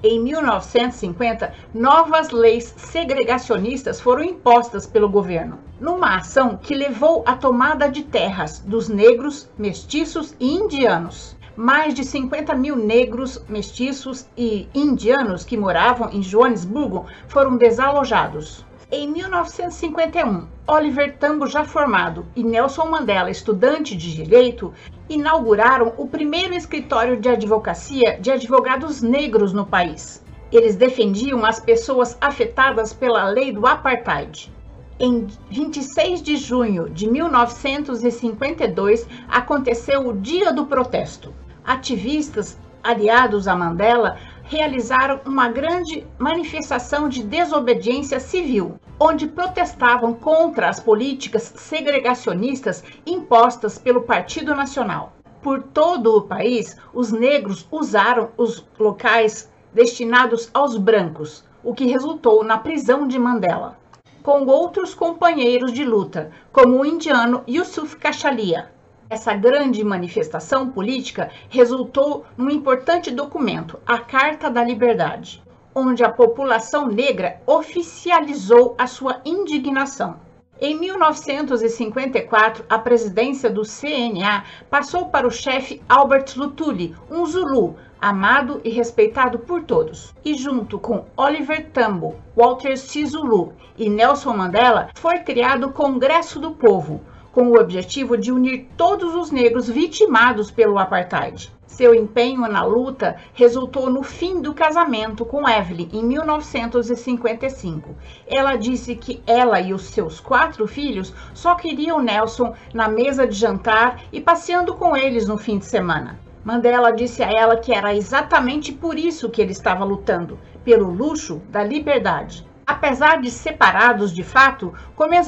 em 0.02 0.18
1950, 0.20 1.54
novas 1.72 2.30
leis 2.30 2.74
segregacionistas 2.76 4.00
foram 4.00 4.24
impostas 4.24 4.84
pelo 4.84 5.08
governo, 5.08 5.58
numa 5.80 6.16
ação 6.16 6.56
que 6.56 6.74
levou 6.74 7.22
à 7.24 7.36
tomada 7.36 7.88
de 7.88 8.02
terras 8.02 8.58
dos 8.58 8.88
negros, 8.88 9.48
mestiços 9.56 10.34
e 10.40 10.52
indianos. 10.52 11.36
Mais 11.54 11.94
de 11.94 12.04
50 12.04 12.54
mil 12.54 12.74
negros, 12.74 13.44
mestiços 13.48 14.26
e 14.36 14.68
indianos 14.74 15.44
que 15.44 15.56
moravam 15.56 16.10
em 16.10 16.22
Joanesburgo 16.22 17.06
foram 17.28 17.56
desalojados. 17.56 18.64
Em 18.94 19.08
1951, 19.08 20.46
Oliver 20.66 21.16
Tambo, 21.16 21.46
já 21.46 21.64
formado, 21.64 22.26
e 22.36 22.44
Nelson 22.44 22.90
Mandela, 22.90 23.30
estudante 23.30 23.96
de 23.96 24.14
direito, 24.14 24.70
inauguraram 25.08 25.94
o 25.96 26.06
primeiro 26.06 26.52
escritório 26.52 27.18
de 27.18 27.30
advocacia 27.30 28.18
de 28.20 28.30
advogados 28.30 29.00
negros 29.00 29.54
no 29.54 29.64
país. 29.64 30.22
Eles 30.52 30.76
defendiam 30.76 31.42
as 31.42 31.58
pessoas 31.58 32.18
afetadas 32.20 32.92
pela 32.92 33.26
lei 33.30 33.50
do 33.50 33.66
apartheid. 33.66 34.52
Em 35.00 35.26
26 35.48 36.20
de 36.20 36.36
junho 36.36 36.90
de 36.90 37.08
1952, 37.08 39.08
aconteceu 39.26 40.06
o 40.06 40.12
Dia 40.12 40.52
do 40.52 40.66
Protesto. 40.66 41.32
Ativistas 41.64 42.58
aliados 42.82 43.48
a 43.48 43.56
Mandela 43.56 44.18
realizaram 44.42 45.18
uma 45.24 45.48
grande 45.48 46.06
manifestação 46.18 47.08
de 47.08 47.22
desobediência 47.22 48.20
civil, 48.20 48.78
onde 49.04 49.26
protestavam 49.26 50.14
contra 50.14 50.68
as 50.68 50.78
políticas 50.78 51.52
segregacionistas 51.56 52.84
impostas 53.04 53.76
pelo 53.76 54.02
Partido 54.02 54.54
Nacional. 54.54 55.12
Por 55.42 55.60
todo 55.60 56.16
o 56.16 56.22
país, 56.22 56.76
os 56.94 57.10
negros 57.10 57.66
usaram 57.72 58.28
os 58.36 58.64
locais 58.78 59.50
destinados 59.74 60.48
aos 60.54 60.76
brancos, 60.76 61.44
o 61.64 61.74
que 61.74 61.86
resultou 61.86 62.44
na 62.44 62.58
prisão 62.58 63.08
de 63.08 63.18
Mandela, 63.18 63.76
com 64.22 64.46
outros 64.46 64.94
companheiros 64.94 65.72
de 65.72 65.84
luta, 65.84 66.30
como 66.52 66.78
o 66.78 66.86
indiano 66.86 67.42
Yusuf 67.48 67.96
Kachalia. 67.96 68.70
Essa 69.10 69.34
grande 69.34 69.82
manifestação 69.82 70.70
política 70.70 71.28
resultou 71.50 72.24
num 72.36 72.50
importante 72.50 73.10
documento, 73.10 73.80
a 73.84 73.98
Carta 73.98 74.48
da 74.48 74.62
Liberdade, 74.62 75.42
onde 75.74 76.04
a 76.04 76.10
população 76.10 76.86
negra 76.86 77.40
oficializou 77.46 78.74
a 78.78 78.86
sua 78.86 79.20
indignação. 79.24 80.16
Em 80.60 80.78
1954, 80.78 82.64
a 82.68 82.78
presidência 82.78 83.50
do 83.50 83.62
CNA 83.62 84.44
passou 84.70 85.06
para 85.06 85.26
o 85.26 85.30
chefe 85.30 85.82
Albert 85.88 86.26
Lutuli, 86.36 86.94
um 87.10 87.26
Zulu, 87.26 87.74
amado 88.00 88.60
e 88.62 88.70
respeitado 88.70 89.40
por 89.40 89.64
todos. 89.64 90.14
E 90.24 90.34
junto 90.34 90.78
com 90.78 91.04
Oliver 91.16 91.70
Tambo, 91.72 92.14
Walter 92.36 92.76
Zulu 92.76 93.54
e 93.76 93.88
Nelson 93.88 94.36
Mandela, 94.36 94.90
foi 94.94 95.18
criado 95.18 95.66
o 95.66 95.72
Congresso 95.72 96.38
do 96.38 96.52
Povo, 96.52 97.00
com 97.32 97.48
o 97.48 97.58
objetivo 97.58 98.16
de 98.16 98.30
unir 98.30 98.68
todos 98.76 99.14
os 99.14 99.30
negros 99.30 99.68
vitimados 99.68 100.50
pelo 100.50 100.78
apartheid. 100.78 101.50
Seu 101.72 101.94
empenho 101.94 102.42
na 102.42 102.62
luta 102.62 103.16
resultou 103.32 103.88
no 103.88 104.02
fim 104.02 104.42
do 104.42 104.52
casamento 104.52 105.24
com 105.24 105.48
Evelyn 105.48 105.88
em 105.90 106.04
1955. 106.04 107.96
Ela 108.26 108.56
disse 108.56 108.94
que 108.94 109.22
ela 109.26 109.58
e 109.58 109.72
os 109.72 109.84
seus 109.84 110.20
quatro 110.20 110.66
filhos 110.68 111.14
só 111.32 111.54
queriam 111.54 112.02
Nelson 112.02 112.54
na 112.74 112.88
mesa 112.88 113.26
de 113.26 113.34
jantar 113.34 114.02
e 114.12 114.20
passeando 114.20 114.74
com 114.74 114.94
eles 114.94 115.26
no 115.26 115.38
fim 115.38 115.56
de 115.56 115.64
semana. 115.64 116.20
Mandela 116.44 116.92
disse 116.92 117.22
a 117.22 117.32
ela 117.32 117.56
que 117.56 117.72
era 117.72 117.96
exatamente 117.96 118.70
por 118.70 118.98
isso 118.98 119.30
que 119.30 119.40
ele 119.40 119.52
estava 119.52 119.82
lutando 119.82 120.38
pelo 120.62 120.92
luxo 120.92 121.40
da 121.48 121.64
liberdade. 121.64 122.46
Apesar 122.72 123.20
de 123.20 123.30
separados 123.30 124.14
de 124.14 124.24
fato, 124.24 124.72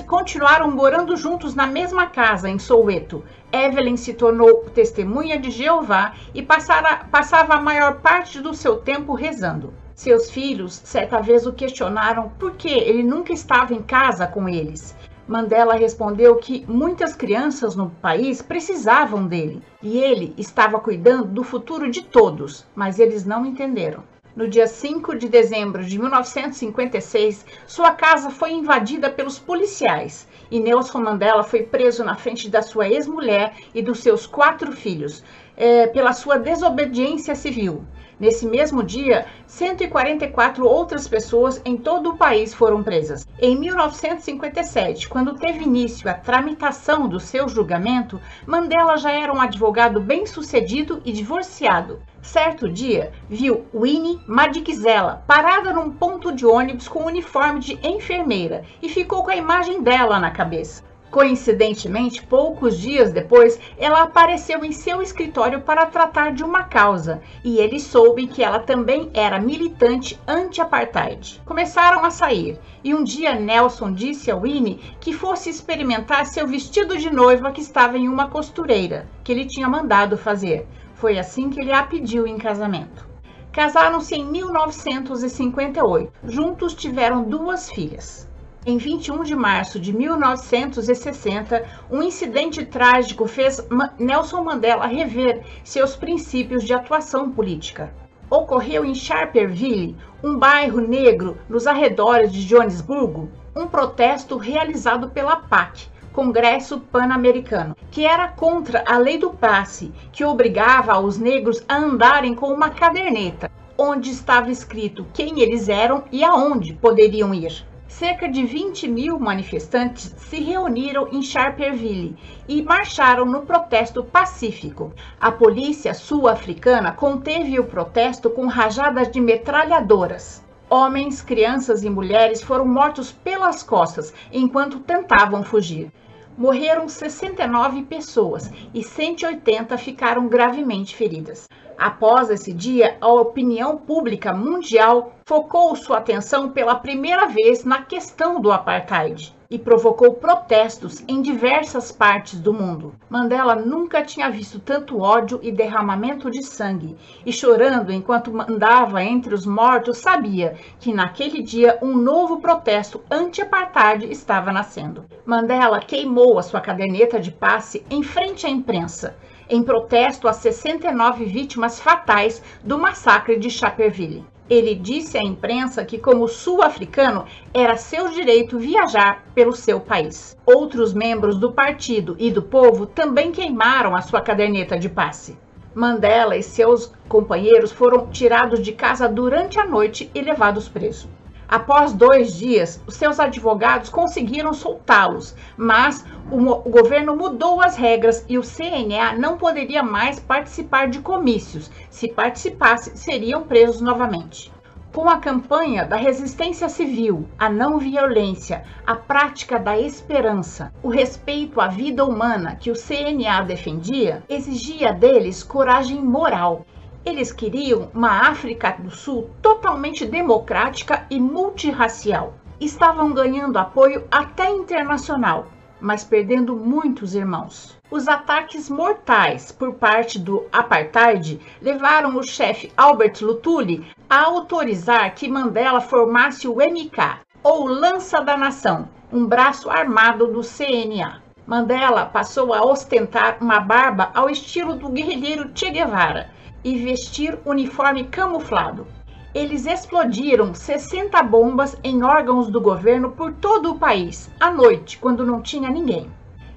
continuaram 0.06 0.70
morando 0.70 1.14
juntos 1.14 1.54
na 1.54 1.66
mesma 1.66 2.06
casa 2.06 2.48
em 2.48 2.58
Soweto. 2.58 3.22
Evelyn 3.52 3.98
se 3.98 4.14
tornou 4.14 4.64
testemunha 4.72 5.38
de 5.38 5.50
Jeová 5.50 6.14
e 6.32 6.40
passara, 6.42 7.04
passava 7.10 7.52
a 7.52 7.60
maior 7.60 8.00
parte 8.00 8.40
do 8.40 8.54
seu 8.54 8.78
tempo 8.78 9.12
rezando. 9.12 9.74
Seus 9.94 10.30
filhos 10.30 10.72
certa 10.72 11.20
vez 11.20 11.46
o 11.46 11.52
questionaram 11.52 12.30
por 12.30 12.52
que 12.52 12.70
ele 12.70 13.02
nunca 13.02 13.34
estava 13.34 13.74
em 13.74 13.82
casa 13.82 14.26
com 14.26 14.48
eles. 14.48 14.96
Mandela 15.28 15.74
respondeu 15.74 16.36
que 16.36 16.64
muitas 16.66 17.14
crianças 17.14 17.76
no 17.76 17.90
país 17.90 18.40
precisavam 18.40 19.26
dele 19.26 19.62
e 19.82 19.98
ele 19.98 20.34
estava 20.38 20.80
cuidando 20.80 21.26
do 21.26 21.44
futuro 21.44 21.90
de 21.90 22.04
todos, 22.04 22.66
mas 22.74 22.98
eles 22.98 23.26
não 23.26 23.44
entenderam. 23.44 24.13
No 24.37 24.49
dia 24.49 24.67
5 24.67 25.14
de 25.14 25.29
dezembro 25.29 25.85
de 25.85 25.97
1956, 25.97 27.47
sua 27.69 27.93
casa 27.93 28.31
foi 28.31 28.50
invadida 28.50 29.09
pelos 29.09 29.38
policiais 29.38 30.26
e 30.50 30.59
Nelson 30.59 30.99
Mandela 30.99 31.45
foi 31.45 31.62
preso 31.62 32.03
na 32.03 32.17
frente 32.17 32.50
da 32.50 32.61
sua 32.61 32.88
ex-mulher 32.88 33.55
e 33.73 33.81
dos 33.81 34.00
seus 34.00 34.26
quatro 34.26 34.73
filhos 34.73 35.23
é, 35.57 35.87
pela 35.87 36.12
sua 36.12 36.37
desobediência 36.37 37.37
civil. 37.37 37.85
Nesse 38.18 38.47
mesmo 38.47 38.83
dia, 38.83 39.26
144 39.47 40.66
outras 40.66 41.09
pessoas 41.09 41.61
em 41.64 41.76
todo 41.76 42.11
o 42.11 42.16
país 42.16 42.54
foram 42.54 42.83
presas. 42.83 43.26
Em 43.40 43.59
1957, 43.59 45.09
quando 45.09 45.35
teve 45.35 45.64
início 45.64 46.09
a 46.09 46.14
tramitação 46.14 47.09
do 47.09 47.18
seu 47.18 47.49
julgamento, 47.49 48.21
Mandela 48.47 48.97
já 48.97 49.11
era 49.11 49.33
um 49.33 49.40
advogado 49.40 50.00
bem-sucedido 50.00 51.02
e 51.04 51.12
divorciado. 51.12 52.00
Certo 52.23 52.68
dia, 52.68 53.12
viu 53.28 53.66
Winnie 53.75 54.21
Madikizela 54.26 55.23
parada 55.26 55.73
num 55.73 55.90
ponto 55.90 56.33
de 56.33 56.47
ônibus 56.47 56.88
com 56.88 57.00
um 57.00 57.06
uniforme 57.06 57.61
de 57.61 57.78
enfermeira 57.87 58.64
e 58.80 58.88
ficou 58.88 59.23
com 59.23 59.30
a 59.30 59.37
imagem 59.37 59.83
dela 59.83 60.18
na 60.18 60.30
cabeça. 60.30 60.83
Coincidentemente, 61.14 62.26
poucos 62.26 62.76
dias 62.76 63.12
depois, 63.12 63.61
ela 63.78 64.02
apareceu 64.02 64.64
em 64.64 64.73
seu 64.73 65.00
escritório 65.00 65.61
para 65.61 65.87
tratar 65.87 66.33
de 66.33 66.42
uma 66.42 66.64
causa 66.64 67.23
e 67.44 67.59
ele 67.59 67.78
soube 67.78 68.26
que 68.26 68.42
ela 68.42 68.59
também 68.59 69.12
era 69.14 69.38
militante 69.38 70.18
anti-apartheid. 70.26 71.40
Começaram 71.47 72.04
a 72.04 72.11
sair 72.11 72.59
e 72.83 72.92
um 72.92 73.04
dia 73.04 73.33
Nelson 73.33 73.92
disse 73.92 74.28
a 74.28 74.35
Winnie 74.35 74.80
que 74.99 75.12
fosse 75.12 75.49
experimentar 75.49 76.26
seu 76.26 76.49
vestido 76.49 76.99
de 76.99 77.09
noiva 77.12 77.52
que 77.52 77.61
estava 77.61 77.97
em 77.97 78.09
uma 78.09 78.28
costureira 78.28 79.06
que 79.23 79.30
ele 79.30 79.47
tinha 79.47 79.68
mandado 79.68 80.18
fazer. 80.18 80.66
Foi 80.97 81.16
assim 81.16 81.49
que 81.49 81.61
ele 81.61 81.71
a 81.71 81.85
pediu 81.85 82.26
em 82.26 82.37
casamento. 82.37 83.09
Casaram-se 83.52 84.16
em 84.16 84.25
1958. 84.25 86.12
Juntos 86.25 86.75
tiveram 86.75 87.23
duas 87.23 87.71
filhas. 87.71 88.28
Em 88.66 88.78
21 88.78 89.25
de 89.25 89.37
março 89.37 89.78
de 89.78 89.92
1960, 89.94 91.66
um 91.90 92.02
incidente 92.02 92.64
trágico 92.64 93.26
fez 93.26 93.62
Nelson 93.99 94.42
Mandela 94.42 94.87
rever 94.87 95.42
seus 95.62 95.94
princípios 95.94 96.64
de 96.64 96.73
atuação 96.73 97.30
política. 97.30 97.92
Ocorreu 98.30 98.83
em 98.83 98.94
Sharperville, 98.94 99.94
um 100.23 100.38
bairro 100.38 100.80
negro 100.80 101.37
nos 101.47 101.66
arredores 101.66 102.33
de 102.33 102.40
Joanesburgo, 102.40 103.28
um 103.54 103.66
protesto 103.66 104.38
realizado 104.38 105.11
pela 105.11 105.37
PAC, 105.37 105.87
Congresso 106.11 106.80
Pan-Americano, 106.80 107.76
que 107.90 108.06
era 108.06 108.28
contra 108.28 108.83
a 108.87 108.97
lei 108.97 109.18
do 109.18 109.28
passe, 109.28 109.92
que 110.11 110.25
obrigava 110.25 110.99
os 110.99 111.18
negros 111.18 111.62
a 111.68 111.76
andarem 111.76 112.35
com 112.35 112.47
uma 112.47 112.71
caderneta, 112.71 113.52
onde 113.76 114.09
estava 114.09 114.50
escrito 114.50 115.06
quem 115.12 115.40
eles 115.40 115.68
eram 115.68 116.04
e 116.11 116.25
aonde 116.25 116.73
poderiam 116.73 117.35
ir 117.35 117.62
cerca 117.98 118.28
de 118.28 118.44
20 118.44 118.88
mil 118.88 119.20
manifestantes 119.20 120.12
se 120.16 120.40
reuniram 120.40 121.06
em 121.12 121.22
Sharperville 121.22 122.16
e 122.48 122.60
marcharam 122.60 123.24
no 123.24 123.42
protesto 123.42 124.02
pacífico. 124.02 124.92
A 125.20 125.30
polícia 125.30 125.94
sul-africana 125.94 126.90
conteve 126.90 127.60
o 127.60 127.64
protesto 127.64 128.28
com 128.28 128.48
rajadas 128.48 129.08
de 129.12 129.20
metralhadoras. 129.20 130.42
Homens, 130.68 131.22
crianças 131.22 131.84
e 131.84 131.88
mulheres 131.88 132.42
foram 132.42 132.66
mortos 132.66 133.12
pelas 133.12 133.62
costas 133.62 134.12
enquanto 134.32 134.80
tentavam 134.80 135.44
fugir. 135.44 135.92
Morreram 136.37 136.88
69 136.88 137.83
pessoas 137.83 138.50
e 138.73 138.83
180 138.83 139.79
ficaram 139.79 140.26
gravemente 140.26 140.97
feridas. 140.97 141.49
Após 141.79 142.31
esse 142.31 142.53
dia, 142.53 142.97
a 143.00 143.09
opinião 143.09 143.76
pública 143.76 144.33
mundial 144.33 145.14
focou 145.26 145.75
sua 145.76 145.99
atenção 145.99 146.50
pela 146.50 146.75
primeira 146.75 147.26
vez 147.26 147.64
na 147.64 147.83
questão 147.83 148.41
do 148.41 148.50
apartheid 148.50 149.35
e 149.54 149.58
provocou 149.58 150.14
protestos 150.14 151.04
em 151.06 151.23
diversas 151.23 151.92
partes 151.92 152.40
do 152.40 152.52
mundo. 152.52 152.92
Mandela 153.08 153.54
nunca 153.54 154.02
tinha 154.02 154.28
visto 154.28 154.58
tanto 154.58 155.00
ódio 155.00 155.38
e 155.44 155.52
derramamento 155.52 156.28
de 156.28 156.42
sangue, 156.42 156.96
e 157.25 157.32
chorando 157.32 157.92
enquanto 157.92 158.37
andava 158.40 159.04
entre 159.04 159.32
os 159.32 159.46
mortos, 159.46 159.99
sabia 159.99 160.56
que 160.80 160.92
naquele 160.92 161.40
dia 161.40 161.78
um 161.80 161.94
novo 161.96 162.40
protesto 162.40 163.00
anti-apartheid 163.08 164.11
estava 164.11 164.50
nascendo. 164.50 165.04
Mandela 165.25 165.78
queimou 165.78 166.37
a 166.37 166.42
sua 166.42 166.61
caderneta 166.61 167.20
de 167.20 167.30
passe 167.30 167.87
em 167.88 168.02
frente 168.02 168.46
à 168.46 168.50
imprensa 168.50 169.16
em 169.49 169.62
protesto 169.62 170.26
às 170.26 170.37
69 170.37 171.26
vítimas 171.26 171.78
fatais 171.78 172.42
do 172.64 172.78
massacre 172.78 173.38
de 173.38 173.50
Chaperville. 173.50 174.25
Ele 174.48 174.74
disse 174.74 175.16
à 175.16 175.22
imprensa 175.22 175.84
que, 175.84 175.96
como 175.96 176.28
sul-africano, 176.28 177.24
era 177.52 177.76
seu 177.76 178.10
direito 178.10 178.58
viajar 178.58 179.24
pelo 179.34 179.52
seu 179.52 179.80
país. 179.80 180.36
Outros 180.44 180.92
membros 180.92 181.38
do 181.38 181.52
partido 181.52 182.14
e 182.18 182.30
do 182.30 182.42
povo 182.42 182.84
também 182.84 183.32
queimaram 183.32 183.96
a 183.96 184.02
sua 184.02 184.20
caderneta 184.20 184.78
de 184.78 184.88
passe. 184.88 185.38
Mandela 185.74 186.36
e 186.36 186.42
seus 186.42 186.92
companheiros 187.08 187.72
foram 187.72 188.06
tirados 188.08 188.60
de 188.60 188.72
casa 188.72 189.08
durante 189.08 189.58
a 189.58 189.66
noite 189.66 190.10
e 190.14 190.20
levados 190.20 190.68
presos. 190.68 191.08
Após 191.48 191.92
dois 191.92 192.34
dias, 192.34 192.80
seus 192.88 193.20
advogados 193.20 193.88
conseguiram 193.88 194.52
soltá-los, 194.52 195.34
mas 195.56 196.04
o, 196.30 196.36
o, 196.36 196.70
governo 196.70 197.14
mudou 197.14 197.60
as 197.60 197.76
regras 197.76 198.24
e 198.28 198.38
o 198.38 198.42
CNA 198.42 199.14
não 199.18 199.36
poderia 199.36 199.82
mais 199.82 200.18
participar 200.18 200.88
de 200.88 201.00
comícios. 201.00 201.70
Se 201.90 202.08
participasse, 202.08 202.96
seriam 202.96 203.42
presos 203.42 203.80
novamente. 203.80 204.52
Com 204.92 205.08
a 205.08 205.18
campanha 205.18 205.84
da 205.84 205.96
resistência 205.96 206.68
civil, 206.68 207.28
a 207.36 207.48
não 207.50 207.78
violência, 207.78 208.62
a 208.86 208.94
prática 208.94 209.58
da 209.58 209.76
esperança, 209.78 210.72
o 210.82 210.88
respeito 210.88 211.60
à 211.60 211.66
vida 211.66 212.04
humana 212.04 212.54
que 212.54 212.70
o 212.70 212.74
CNA 212.74 213.42
defendia, 213.42 214.22
exigia 214.28 214.92
deles 214.92 215.42
coragem 215.42 216.00
moral 216.00 216.64
eles 217.04 217.30
queriam 217.32 217.90
uma 217.92 218.28
África 218.28 218.76
do 218.78 218.90
Sul 218.90 219.30
totalmente 219.42 220.06
democrática 220.06 221.06
e 221.11 221.20
multirracial. 221.20 222.34
Estavam 222.58 223.12
ganhando 223.12 223.58
apoio 223.58 224.04
até 224.11 224.49
internacional, 224.49 225.49
mas 225.80 226.02
perdendo 226.02 226.56
muitos 226.56 227.14
irmãos. 227.14 227.76
Os 227.90 228.08
ataques 228.08 228.70
mortais 228.70 229.52
por 229.52 229.75
parte 229.75 230.18
do 230.18 230.46
apartheid 230.50 231.38
levaram 231.61 232.16
o 232.16 232.23
chefe 232.23 232.73
Albert 232.76 233.20
Lutuli 233.20 233.87
a 234.08 234.23
autorizar 234.23 235.14
que 235.14 235.28
Mandela 235.28 235.80
formasse 235.80 236.49
o 236.49 236.56
MK, 236.56 237.20
ou 237.42 237.66
Lança 237.66 238.23
da 238.23 238.37
Nação, 238.37 238.88
um 239.12 239.26
braço 239.26 239.68
armado 239.68 240.26
do 240.28 240.40
CNA. 240.40 241.23
Mandela 241.46 242.06
passou 242.06 242.54
a 242.54 242.64
ostentar 242.64 243.37
uma 243.38 243.61
barba 243.61 244.11
ao 244.14 244.30
estilo 244.30 244.76
do 244.76 244.88
guerrilheiro 244.88 245.50
Che 245.54 245.70
Guevara 245.70 246.34
e 246.64 246.78
vestir 246.78 247.38
uniforme 247.44 248.04
camuflado. 248.04 248.87
Eles 249.35 249.66
explodiram 249.66 250.54
60 250.54 251.23
bombas 251.23 251.76
em 251.85 252.02
órgãos 252.02 252.49
do 252.49 252.61
governo 252.61 253.11
por 253.11 253.33
todo 253.35 253.73
o 253.73 253.78
país, 253.78 254.30
à 254.40 254.50
noite, 254.50 254.97
quando 254.99 255.26
não 255.26 255.42
tinha 255.42 255.68
ninguém. 255.68 256.11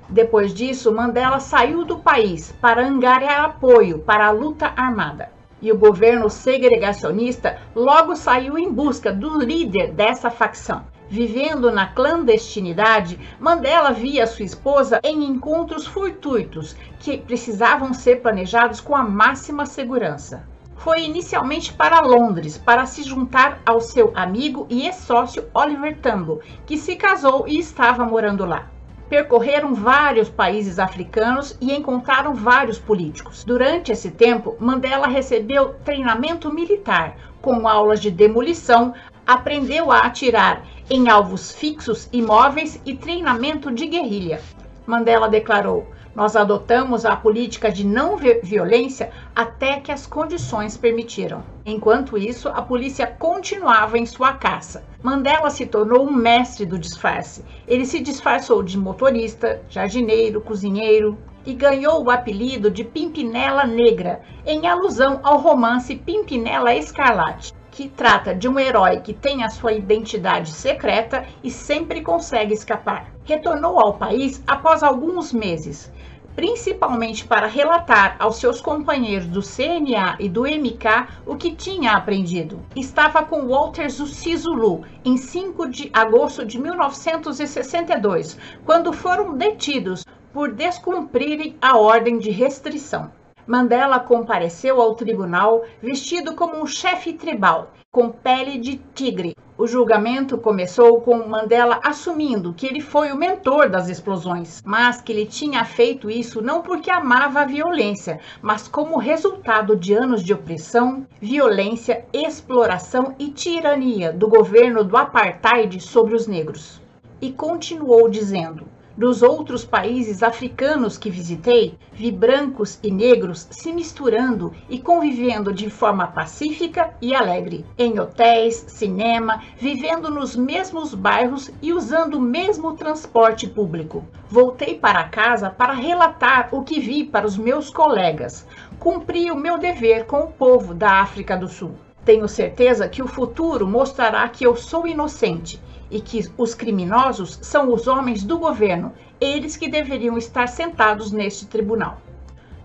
Depois 0.07 0.53
disso, 0.53 0.93
Mandela 0.93 1.39
saiu 1.39 1.83
do 1.83 1.99
país 1.99 2.53
para 2.61 2.87
angariar 2.87 3.43
apoio 3.43 3.99
para 3.99 4.27
a 4.27 4.31
luta 4.31 4.71
armada. 4.77 5.31
E 5.61 5.71
o 5.71 5.77
governo 5.77 6.29
segregacionista 6.29 7.59
logo 7.75 8.15
saiu 8.15 8.57
em 8.57 8.71
busca 8.71 9.11
do 9.11 9.39
líder 9.39 9.91
dessa 9.91 10.29
facção. 10.29 10.83
Vivendo 11.09 11.71
na 11.71 11.87
clandestinidade, 11.87 13.17
Mandela 13.39 13.91
via 13.93 14.27
sua 14.27 14.43
esposa 14.43 14.99
em 15.01 15.23
encontros 15.23 15.87
fortuitos 15.87 16.75
que 16.99 17.17
precisavam 17.17 17.93
ser 17.93 18.21
planejados 18.21 18.81
com 18.81 18.93
a 18.93 19.03
máxima 19.03 19.65
segurança. 19.65 20.45
Foi 20.75 21.03
inicialmente 21.03 21.71
para 21.71 22.01
Londres 22.01 22.57
para 22.57 22.85
se 22.85 23.03
juntar 23.03 23.61
ao 23.65 23.79
seu 23.79 24.11
amigo 24.15 24.67
e 24.69 24.85
ex-sócio 24.85 25.45
Oliver 25.53 25.97
Tambo, 25.97 26.41
que 26.65 26.77
se 26.77 26.97
casou 26.97 27.47
e 27.47 27.57
estava 27.57 28.03
morando 28.03 28.45
lá. 28.45 28.67
Percorreram 29.09 29.73
vários 29.73 30.27
países 30.27 30.77
africanos 30.77 31.57
e 31.61 31.73
encontraram 31.73 32.35
vários 32.35 32.77
políticos. 32.77 33.45
Durante 33.45 33.93
esse 33.93 34.11
tempo, 34.11 34.57
Mandela 34.59 35.07
recebeu 35.07 35.75
treinamento 35.85 36.53
militar, 36.53 37.15
com 37.41 37.65
aulas 37.65 38.01
de 38.01 38.11
demolição, 38.11 38.93
aprendeu 39.27 39.91
a 39.91 39.99
atirar 39.99 40.63
em 40.89 41.09
alvos 41.09 41.51
fixos, 41.51 42.07
imóveis 42.13 42.81
e 42.85 42.95
treinamento 42.95 43.69
de 43.69 43.85
guerrilha. 43.85 44.41
Mandela 44.85 45.27
declarou: 45.27 45.85
Nós 46.15 46.37
adotamos 46.37 47.05
a 47.05 47.13
política 47.13 47.69
de 47.69 47.85
não 47.85 48.15
violência 48.41 49.11
até 49.35 49.81
que 49.81 49.91
as 49.91 50.07
condições 50.07 50.77
permitiram. 50.77 51.43
Enquanto 51.65 52.17
isso, 52.17 52.47
a 52.47 52.61
polícia 52.61 53.05
continuava 53.05 53.97
em 53.97 54.05
sua 54.05 54.31
caça. 54.31 54.85
Mandela 55.03 55.49
se 55.49 55.65
tornou 55.65 56.07
um 56.07 56.13
mestre 56.13 56.65
do 56.65 56.79
disfarce. 56.79 57.43
Ele 57.67 57.85
se 57.85 57.99
disfarçou 57.99 58.63
de 58.63 58.77
motorista, 58.77 59.61
jardineiro, 59.69 60.39
cozinheiro, 60.39 61.17
e 61.45 61.53
ganhou 61.53 62.03
o 62.03 62.09
apelido 62.09 62.71
de 62.71 62.85
Pimpinela 62.85 63.65
Negra, 63.65 64.21
em 64.45 64.67
alusão 64.67 65.19
ao 65.21 65.37
romance 65.37 65.95
Pimpinela 65.95 66.73
Escarlate 66.73 67.56
que 67.77 67.87
trata 67.87 68.33
de 68.33 68.49
um 68.49 68.57
herói 68.59 69.01
que 69.01 69.13
tem 69.13 69.43
a 69.43 69.51
sua 69.51 69.71
identidade 69.71 70.51
secreta 70.51 71.27
e 71.43 71.51
sempre 71.51 72.01
consegue 72.01 72.51
escapar. 72.51 73.13
Retornou 73.23 73.79
ao 73.79 73.93
país 73.93 74.41
após 74.47 74.81
alguns 74.81 75.31
meses, 75.31 75.91
principalmente 76.35 77.27
para 77.27 77.45
relatar 77.45 78.15
aos 78.17 78.37
seus 78.37 78.59
companheiros 78.59 79.27
do 79.27 79.43
CNA 79.43 80.15
e 80.19 80.27
do 80.27 80.47
MK 80.47 81.07
o 81.23 81.35
que 81.35 81.53
tinha 81.53 81.91
aprendido. 81.91 82.65
Estava 82.75 83.21
com 83.21 83.47
Walter 83.47 83.91
Zulu 83.91 84.83
em 85.05 85.15
5 85.15 85.69
de 85.69 85.91
agosto 85.93 86.43
de 86.43 86.59
1962, 86.59 88.39
quando 88.65 88.91
foram 88.91 89.37
detidos 89.37 90.03
por 90.33 90.51
descumprirem 90.51 91.55
a 91.61 91.77
ordem 91.77 92.17
de 92.17 92.31
restrição. 92.31 93.11
Mandela 93.47 93.97
compareceu 93.97 94.81
ao 94.81 94.93
tribunal 94.93 95.63
vestido 95.81 96.35
como 96.35 96.61
um 96.61 96.67
chefe 96.67 97.13
tribal, 97.13 97.71
com 97.89 98.09
pele 98.09 98.57
de 98.57 98.75
tigre. 98.93 99.33
O 99.57 99.65
julgamento 99.65 100.37
começou 100.37 100.99
com 100.99 101.25
Mandela 101.25 101.79
assumindo 101.81 102.53
que 102.53 102.67
ele 102.67 102.81
foi 102.81 103.09
o 103.09 103.15
mentor 103.15 103.69
das 103.69 103.87
explosões, 103.87 104.61
mas 104.65 104.99
que 104.99 105.13
ele 105.13 105.25
tinha 105.25 105.63
feito 105.63 106.11
isso 106.11 106.41
não 106.41 106.61
porque 106.61 106.91
amava 106.91 107.39
a 107.39 107.45
violência, 107.45 108.19
mas 108.41 108.67
como 108.67 108.97
resultado 108.97 109.77
de 109.77 109.93
anos 109.93 110.21
de 110.21 110.33
opressão, 110.33 111.07
violência, 111.21 112.05
exploração 112.11 113.15
e 113.17 113.29
tirania 113.29 114.11
do 114.11 114.27
governo 114.27 114.83
do 114.83 114.97
apartheid 114.97 115.79
sobre 115.79 116.15
os 116.15 116.27
negros. 116.27 116.81
E 117.21 117.31
continuou 117.31 118.09
dizendo: 118.09 118.67
dos 118.97 119.21
outros 119.21 119.63
países 119.63 120.23
africanos 120.23 120.97
que 120.97 121.11
visitei, 121.11 121.77
vi 121.93 122.11
brancos 122.11 122.79
e 122.81 122.89
negros 122.89 123.47
se 123.51 123.71
misturando 123.71 124.51
e 124.67 124.79
convivendo 124.79 125.53
de 125.53 125.69
forma 125.69 126.07
pacífica 126.07 126.95
e 126.99 127.13
alegre, 127.13 127.63
em 127.77 127.99
hotéis, 127.99 128.65
cinema, 128.69 129.43
vivendo 129.55 130.09
nos 130.09 130.35
mesmos 130.35 130.95
bairros 130.95 131.51
e 131.61 131.71
usando 131.71 132.15
o 132.15 132.21
mesmo 132.21 132.73
transporte 132.73 133.45
público. 133.45 134.03
Voltei 134.27 134.73
para 134.73 135.03
casa 135.03 135.51
para 135.51 135.73
relatar 135.73 136.49
o 136.51 136.63
que 136.63 136.79
vi 136.79 137.03
para 137.03 137.27
os 137.27 137.37
meus 137.37 137.69
colegas. 137.69 138.47
Cumpri 138.79 139.29
o 139.29 139.35
meu 139.35 139.59
dever 139.59 140.05
com 140.05 140.21
o 140.21 140.31
povo 140.31 140.73
da 140.73 141.01
África 141.01 141.37
do 141.37 141.47
Sul. 141.47 141.75
Tenho 142.03 142.27
certeza 142.27 142.89
que 142.89 143.03
o 143.03 143.07
futuro 143.07 143.67
mostrará 143.67 144.27
que 144.29 144.45
eu 144.45 144.55
sou 144.55 144.87
inocente 144.87 145.61
e 145.89 146.01
que 146.01 146.29
os 146.37 146.53
criminosos 146.53 147.39
são 147.41 147.73
os 147.73 147.87
homens 147.87 148.23
do 148.23 148.37
governo, 148.37 148.93
eles 149.19 149.55
que 149.55 149.69
deveriam 149.69 150.17
estar 150.17 150.47
sentados 150.47 151.11
neste 151.11 151.45
tribunal. 151.45 151.99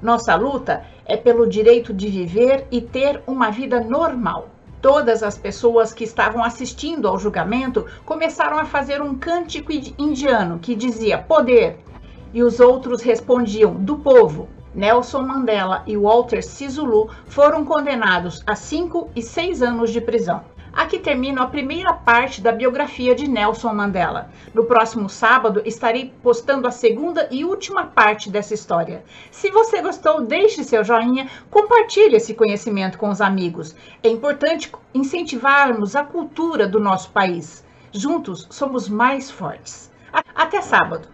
Nossa 0.00 0.34
luta 0.34 0.84
é 1.04 1.16
pelo 1.16 1.48
direito 1.48 1.94
de 1.94 2.08
viver 2.08 2.66
e 2.70 2.80
ter 2.80 3.22
uma 3.26 3.50
vida 3.50 3.80
normal. 3.80 4.48
Todas 4.80 5.22
as 5.22 5.38
pessoas 5.38 5.94
que 5.94 6.02
estavam 6.02 6.42
assistindo 6.42 7.06
ao 7.06 7.18
julgamento 7.18 7.86
começaram 8.04 8.58
a 8.58 8.64
fazer 8.64 9.00
um 9.00 9.14
cântico 9.14 9.70
indiano 9.96 10.58
que 10.58 10.74
dizia 10.74 11.18
poder, 11.18 11.78
e 12.34 12.42
os 12.42 12.58
outros 12.58 13.00
respondiam 13.00 13.74
do 13.74 13.98
povo. 13.98 14.48
Nelson 14.74 15.22
Mandela 15.22 15.82
e 15.86 15.96
Walter 15.96 16.42
Sisulu 16.42 17.10
foram 17.26 17.64
condenados 17.64 18.42
a 18.46 18.56
cinco 18.56 19.10
e 19.14 19.22
seis 19.22 19.62
anos 19.62 19.90
de 19.90 20.00
prisão. 20.00 20.42
Aqui 20.72 20.98
termina 20.98 21.42
a 21.42 21.46
primeira 21.46 21.92
parte 21.92 22.40
da 22.40 22.50
biografia 22.50 23.14
de 23.14 23.28
Nelson 23.28 23.74
Mandela. 23.74 24.30
No 24.54 24.64
próximo 24.64 25.06
sábado 25.06 25.60
estarei 25.66 26.14
postando 26.22 26.66
a 26.66 26.70
segunda 26.70 27.28
e 27.30 27.44
última 27.44 27.84
parte 27.84 28.30
dessa 28.30 28.54
história. 28.54 29.04
Se 29.30 29.50
você 29.50 29.82
gostou, 29.82 30.22
deixe 30.22 30.64
seu 30.64 30.82
joinha, 30.82 31.28
compartilhe 31.50 32.16
esse 32.16 32.32
conhecimento 32.32 32.96
com 32.96 33.10
os 33.10 33.20
amigos. 33.20 33.76
É 34.02 34.08
importante 34.08 34.72
incentivarmos 34.94 35.94
a 35.94 36.04
cultura 36.04 36.66
do 36.66 36.80
nosso 36.80 37.10
país. 37.10 37.62
Juntos 37.92 38.48
somos 38.50 38.88
mais 38.88 39.30
fortes. 39.30 39.92
Até 40.34 40.62
sábado! 40.62 41.11